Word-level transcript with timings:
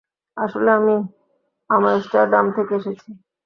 আসলে, 0.37 0.69
আমি 0.71 0.95
আমস্টারডাম 1.69 2.45
থেকে 2.55 2.73
এসেছি। 2.75 3.09